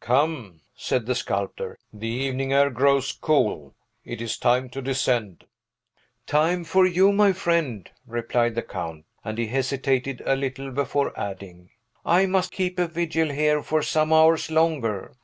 "Come," 0.00 0.62
said 0.74 1.06
the 1.06 1.14
sculptor, 1.14 1.78
"the 1.92 2.08
evening 2.08 2.52
air 2.52 2.70
grows 2.70 3.12
cool. 3.12 3.76
It 4.04 4.20
is 4.20 4.36
time 4.36 4.68
to 4.70 4.82
descend." 4.82 5.44
"Time 6.26 6.64
for 6.64 6.84
you, 6.84 7.12
my 7.12 7.32
friend," 7.32 7.88
replied 8.04 8.56
the 8.56 8.62
Count; 8.62 9.04
and 9.24 9.38
he 9.38 9.46
hesitated 9.46 10.22
a 10.26 10.34
little 10.34 10.72
before 10.72 11.12
adding, 11.16 11.70
"I 12.04 12.26
must 12.26 12.50
keep 12.50 12.80
a 12.80 12.88
vigil 12.88 13.30
here 13.30 13.62
for 13.62 13.80
some 13.80 14.12
hours 14.12 14.50
longer. 14.50 15.14